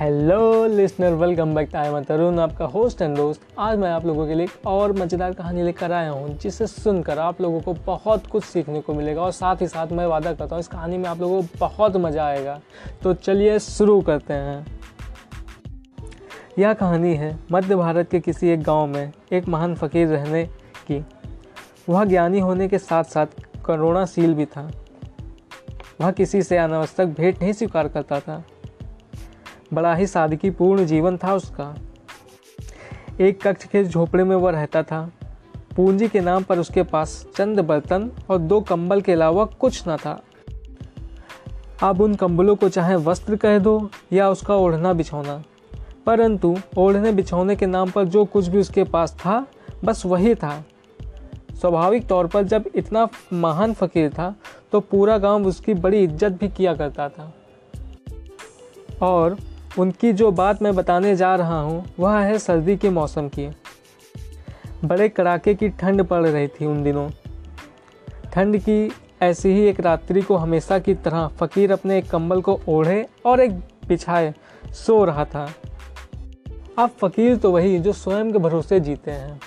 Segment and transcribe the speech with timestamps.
[0.00, 4.26] Hello listener welcome back I मैं तरुण आपका host and दोस्त। आज मैं आप लोगों
[4.26, 8.26] के लिए एक और मज़ेदार कहानी लेकर आया हूँ, जिसे सुनकर आप लोगों को बहुत
[8.26, 11.08] कुछ सीखने को मिलेगा और साथ ही साथ मैं वादा करता हूँ, इस कहानी में
[11.08, 12.58] आप लोगों को बहुत मज़ा आएगा।
[13.02, 14.66] तो चलिए शुरू करते हैं।
[16.58, 20.44] यह कहानी है मध्य भारत के किसी एक गाँव में एक महान फ़कीर रहने
[20.90, 21.04] की।
[21.88, 23.26] वह ज्ञानी होने के साथ साथ
[23.66, 24.70] करुणाशील भी था।
[26.00, 28.42] वह किसी से अनावश्यक भेंट नहीं स्वीकार करता था।
[29.74, 31.74] बड़ा ही सादगी पूर्ण जीवन था उसका।
[33.20, 35.10] एक कक्ष के झोपड़े में वह रहता था।
[35.76, 39.96] पूंजी के नाम पर उसके पास चंद बर्तन और दो कंबल के अलावा कुछ न
[39.96, 40.20] था।
[41.82, 45.42] अब उन कंबलों को चाहे वस्त्र कह दो या उसका ओढ़ना बिछौना।
[46.06, 49.46] परंतु ओढ़ने बिछौने के नाम पर जो कुछ भी उसके पास था,
[49.84, 50.64] बस वही था।
[51.60, 54.34] स्वाभाविक तौर पर जब इतना महान फकीर था
[54.72, 57.32] तो पूरा गाँव उसकी बड़ी इज़्ज़त भी किया करता था।
[59.02, 59.36] और
[59.78, 63.48] उनकी जो बात मैं बताने जा रहा हूँ, वह है सर्दी के मौसम की।
[64.84, 67.08] बड़े कड़ाके की ठंड पड़ रही थी उन दिनों।
[68.32, 72.60] ठंड की ऐसी ही एक रात्रि को हमेशा की तरह फ़कीर अपने एक कंबल को
[72.68, 73.52] ओढ़े और एक
[73.88, 74.34] बिछाए
[74.72, 75.48] सो रहा था।
[76.78, 79.40] अब फ़कीर तो वही जो स्वयं के भरोसे जीते हैं।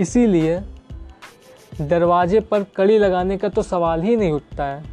[0.00, 0.60] इसीलिए
[1.80, 4.84] दरवाजे पर कड़ी लगाने का तो सवाल ही नहीं उठता है।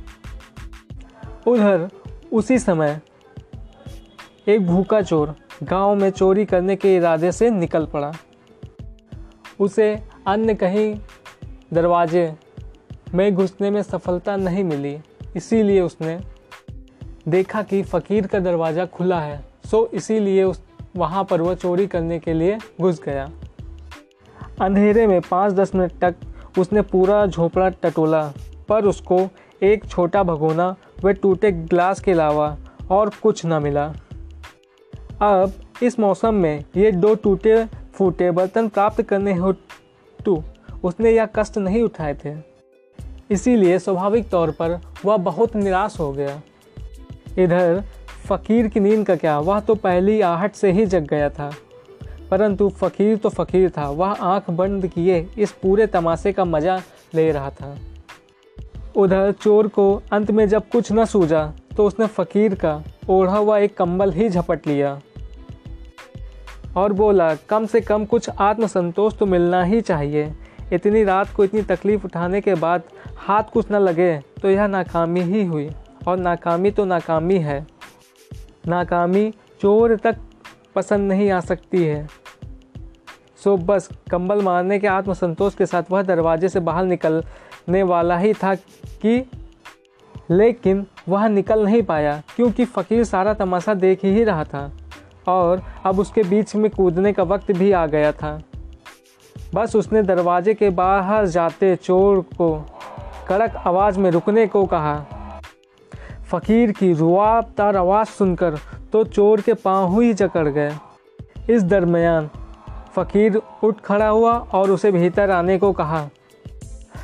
[1.48, 1.90] उधर
[2.34, 3.00] उसी समय
[4.48, 8.12] एक भूखा चोर गाँव में चोरी करने के इरादे से निकल पड़ा।
[9.60, 9.88] उसे
[10.28, 10.96] अन्य कहीं
[11.74, 12.34] दरवाजे
[13.14, 14.98] में घुसने में सफलता नहीं मिली,
[15.36, 16.20] इसीलिए उसने
[17.28, 20.62] देखा कि फ़कीर का दरवाज़ा खुला है, सो इसीलिए उस,
[20.96, 23.30] वहाँ पर वह चोरी करने के लिए घुस गया।
[24.62, 28.24] अंधेरे में पाँच दस मिनट तक उसने पूरा झोपड़ा टटोला,
[28.70, 29.28] पर उसको
[29.64, 32.58] एक छोटा भगोना व टूटे ग्लास के अलावा
[32.92, 33.94] और कुछ न मिला।
[35.22, 40.44] अब इस मौसम में ये दो टूटे फूटे बर्तन प्राप्त करने हेतु
[40.84, 42.34] उसने यह कष्ट नहीं उठाए थे।
[43.32, 46.42] इसीलिए स्वाभाविक तौर पर वह बहुत निराश हो गया।
[47.38, 47.84] इधर
[48.28, 51.52] फ़कीर की नींद का क्या, वह तो पहली आहट से ही जग गया था।
[52.32, 56.82] परंतु फ़कीर तो फ़कीर था, वह आँख बंद किए इस पूरे तमाशे का मज़ा
[57.16, 57.78] ले रहा था।
[58.96, 63.58] उधर चोर को अंत में जब कुछ न सूझा तो उसने फ़कीर का ओढ़ा हुआ
[63.60, 65.00] एक कंबल ही झपट लिया
[66.78, 70.32] और बोला, कम से कम कुछ आत्मसंतोष तो मिलना ही चाहिए।
[70.74, 72.84] इतनी रात को इतनी तकलीफ़ उठाने के बाद
[73.18, 75.70] हाथ कुछ न लगे तो यह नाकामी ही हुई।
[76.08, 77.66] और नाकामी तो नाकामी है।
[78.68, 80.16] नाकामी चोर तक
[80.76, 82.08] पसंद नहीं आ सकती है।
[83.44, 88.34] सो बस, कंबल मारने के आत्मसंतोष के साथ वह दरवाजे से बाहर निकलने वाला ही
[88.34, 89.30] था कि
[90.32, 94.72] लेकिन वह निकल नहीं पाया, क्योंकि फ़कीर सारा तमाशा देख ही रहा था
[95.28, 98.42] और अब उसके बीच में कूदने का वक्त भी आ गया था।
[99.54, 102.54] बस उसने दरवाजे के बाहर जाते चोर को
[103.30, 104.96] कड़क आवाज़ में रुकने को कहा।
[106.32, 108.58] फ़कीर की रुआबदार आवाज़ सुनकर
[108.94, 110.72] तो चोर के पाँव ही जकड़ गए।
[111.50, 112.30] इस दरमियान
[112.96, 116.08] फ़कीर उठ खड़ा हुआ और उसे भीतर आने को कहा।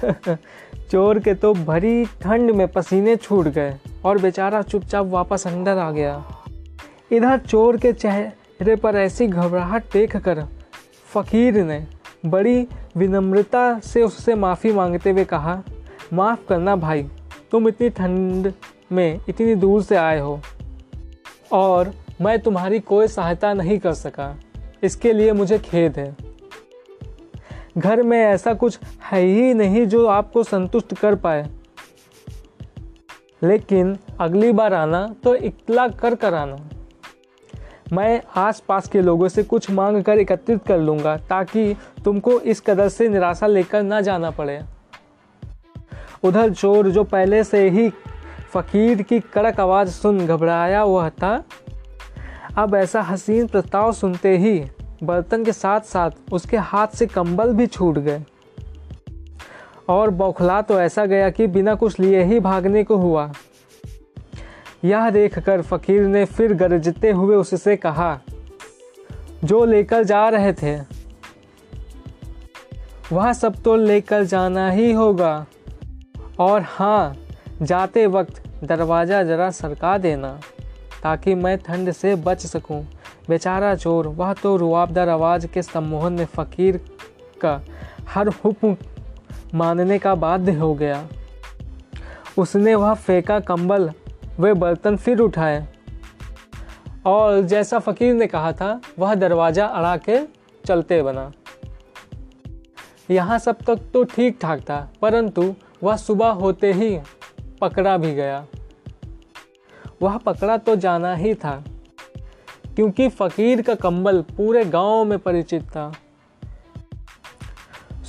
[0.92, 3.76] चोर के तो भरी ठंड में पसीने छूट गए।
[4.06, 6.26] और बेचारा चुपचाप वापस अंदर आ गया।
[7.12, 10.44] इधर चोर के चेहरे पर ऐसी घबराहट देख कर
[11.14, 11.88] फ़कीर ने
[12.26, 12.68] बड़ी
[12.98, 15.62] विनम्रता से उससे माफ़ी मांगते हुए कहा,
[16.14, 17.10] माफ़ करना भाई,
[17.52, 18.54] तुम इतनी ठंड
[18.92, 20.40] में इतनी दूर से आए हो
[21.52, 24.36] और मैं तुम्हारी कोई सहायता नहीं कर सका।
[24.84, 26.16] इसके लिए मुझे खेद है।
[27.78, 28.80] घर में ऐसा कुछ
[29.12, 31.50] है ही नहीं जो आपको संतुष्ट कर पाए।
[33.44, 36.58] लेकिन अगली बार आना तो इतला कर कर आना।
[37.94, 41.76] मैं आसपास के लोगों से कुछ मांग कर एकत्रित कर लूँगा ताकि
[42.06, 44.60] तुमको इस कदर से निराशा लेकर ना जाना पड़े।
[46.24, 47.90] उधर चोर जो पहले से ही
[48.54, 51.44] फ़कीर की कड़क आवाज़ सुन घबराया हुआ था,
[52.58, 54.60] अब ऐसा हसीन प्रस्ताव सुनते ही
[55.04, 58.24] बर्तन के साथ साथ उसके हाथ से कंबल भी छूट गए।
[59.92, 63.32] और बौखला तो ऐसा गया कि बिना कुछ लिए ही भागने को हुआ
[64.86, 68.20] यह देखकर फकीर ने फिर गरजते हुए उससे कहा,
[69.44, 70.76] जो लेकर जा रहे थे,
[73.12, 75.46] वह सब तो लेकर जाना ही होगा
[76.40, 77.16] और हाँ
[77.62, 80.40] जाते वक्त दरवाज़ा ज़रा सरका देना,
[81.04, 82.82] ताकि मैं ठंड से बच सकूँ।
[83.30, 86.78] बेचारा चोर, वह तो रुआबदार आवाज़ के सम्मोहन में फ़कीर
[87.42, 87.62] का
[88.10, 88.76] हर हुक्म
[89.56, 91.08] मानने का बाध्य हो गया।
[92.38, 93.90] उसने वह फेंका कंबल,
[94.40, 95.68] वे बर्तन फिर उठाए।
[97.06, 100.20] और जैसा फ़कीर ने कहा था, वह दरवाज़ा अड़ा के
[100.64, 101.32] चलते बना।
[103.12, 106.98] यहाँ सब तक तो ठीक ठाक था, परंतु वह सुबह होते ही
[107.62, 108.46] पकड़ा भी गया।
[110.02, 111.64] वह पकड़ा तो जाना ही था,
[112.76, 115.92] क्योंकि फ़कीर का कंबल पूरे गाँव में परिचित था।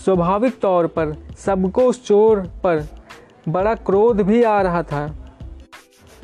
[0.05, 2.87] स्वाभाविक तौर पर सबको उस चोर पर
[3.49, 5.07] बड़ा क्रोध भी आ रहा था।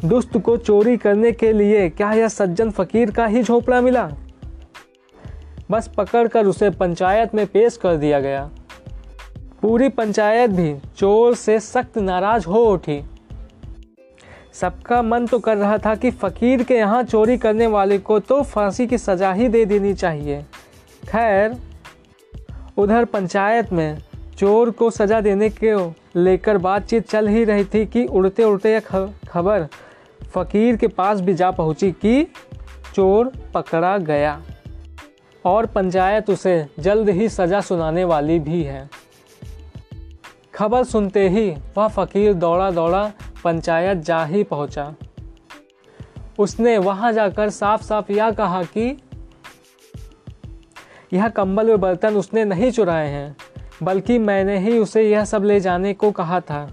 [0.04, 4.10] दुष्ट को चोरी करने के लिए क्या यह सज्जन फकीर का ही झोपड़ा मिला?
[5.70, 8.50] बस पकड़कर उसे पंचायत में पेश कर दिया गया।
[9.62, 13.00] पूरी पंचायत भी चोर से सख्त नाराज़ हो उठी।
[14.52, 18.42] सबका मन तो कर रहा था कि फकीर के यहाँ चोरी करने वाले को तो
[18.42, 20.42] फांसी की सजा ही दे देनी चाहिए।
[21.08, 21.56] खैर
[22.78, 23.98] उधर पंचायत में
[24.38, 25.90] चोर को सजा देने के
[26.20, 28.80] लेकर बातचीत चल ही रही थी कि उड़ते उड़ते यह
[29.28, 29.68] खबर
[30.34, 32.24] फकीर के पास भी जा पहुँची कि
[32.94, 34.42] चोर पकड़ा गया।
[35.44, 38.90] और पंचायत उसे जल्द ही सजा सुनाने वाली भी है।
[40.54, 43.12] खबर सुनते ही वह फकीर दौड़ा दौड़ा
[43.44, 44.94] पंचायत जा ही पहुँचा।
[46.38, 49.02] उसने वहाँ जाकर साफ़ साफ़ यह कहा कि
[51.12, 53.36] यह कंबल व बर्तन उसने नहीं चुराए हैं,
[53.82, 56.68] बल्कि मैंने ही उसे यह सब ले जाने को कहा था।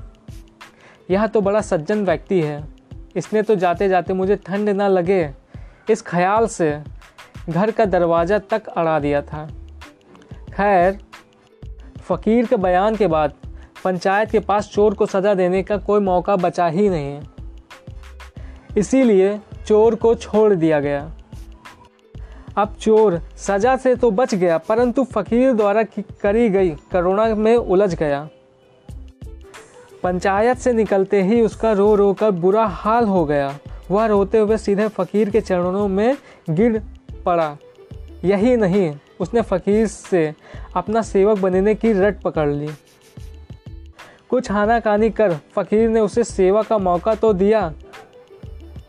[1.11, 2.63] यह तो बड़ा सज्जन व्यक्ति है।
[3.15, 5.29] इसने तो जाते जाते मुझे ठंड ना लगे।
[5.89, 6.71] इस ख्याल से
[7.49, 9.47] घर का दरवाज़ा तक अड़ा दिया था।
[10.53, 10.97] खैर,
[12.01, 13.33] फ़कीर के बयान के बाद
[13.83, 17.19] पंचायत के पास चोर को सज़ा देने का कोई मौका बचा ही नहीं।
[18.77, 21.11] इसीलिए चोर को छोड़ दिया गया।
[22.57, 25.83] अब चोर। सजा से तो बच गया, परंतु फकीर द्वारा
[26.21, 28.27] करी गई। करुणा में उलझ गया।
[30.03, 33.57] पंचायत से निकलते ही उसका रो रो कर बुरा हाल हो गया।
[33.91, 36.17] वह रोते हुए सीधे फ़कीर के चरणों में
[36.49, 36.81] गिर
[37.25, 37.57] पड़ा।
[38.25, 40.33] यही नहीं, उसने फ़कीर से
[40.75, 42.69] अपना सेवक बनने की रट पकड़ ली।
[44.29, 47.73] कुछ हानाकानी कर फ़कीर ने उसे सेवा का मौका तो दिया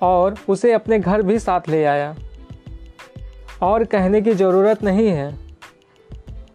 [0.03, 2.15] और उसे अपने घर भी साथ ले आया।
[3.63, 5.35] और कहने की ज़रूरत नहीं है।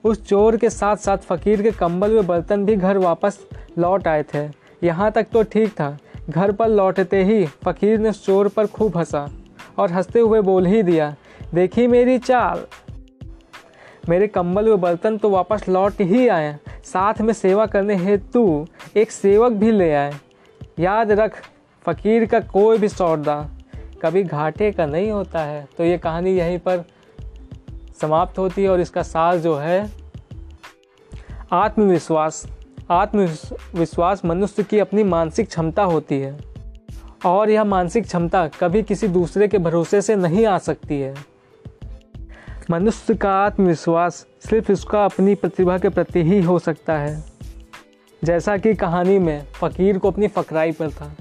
[0.04, 3.40] उस चोर के साथ साथ फ़कीर के कंबल व बर्तन भी घर वापस
[3.78, 4.48] लौट आए थे।
[4.84, 5.98] यहाँ तक तो ठीक था।
[6.30, 9.30] घर पर लौटते ही फ़कीर ने चोर पर खूब हंसा
[9.78, 11.16] और हँसते हुए बोल ही दिया,
[11.54, 12.66] देखी मेरी चाल।
[14.10, 19.12] मेरे कंबल व बर्तन तो वापस लौट ही आए। साथ में सेवा करने हेतु एक
[19.12, 20.14] सेवक भी ले आए।
[20.80, 21.42] याद रख,
[21.86, 23.36] फ़कीर का कोई भी सौदा
[24.02, 26.84] कभी घाटे का नहीं होता है। तो ये कहानी यहीं पर
[28.02, 29.92] समाप्त होती है और इसका सार जो है
[31.52, 32.48] आत्मविश्वास।
[32.92, 36.38] आत्मविश्वास मनुष्य की अपनी मानसिक क्षमता होती है।
[37.26, 41.16] और यह मानसिक क्षमता कभी किसी दूसरे के भरोसे से नहीं आ सकती है।
[42.72, 47.24] मनुष्य का आत्मविश्वास सिर्फ़ उसका अपनी प्रतिभा के प्रति ही हो सकता है।
[48.24, 51.12] जैसा कि कहानी में फ़कीर को अपनी फकराई पर था।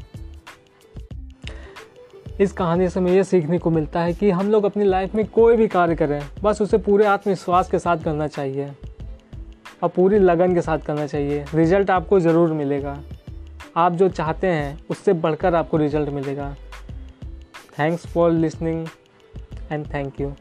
[2.41, 5.27] इस कहानी से हमें यह सीखने को मिलता है कि हम लोग अपनी लाइफ में
[5.27, 8.71] कोई भी कार्य करें, बस उसे पूरे आत्मविश्वास के साथ करना चाहिए।
[9.83, 12.99] और पूरी लगन के साथ करना चाहिए। रिज़ल्ट आपको ज़रूर मिलेगा।
[13.77, 16.57] आप जो चाहते हैं, उससे बढ़कर आपको रिज़ल्ट मिलेगा।
[17.79, 18.87] Thanks for listening
[19.73, 20.33] and thank you